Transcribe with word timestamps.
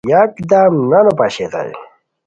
یکدم 0.11 0.73
نانو 0.89 1.11
پاشئیتائے 1.19 1.71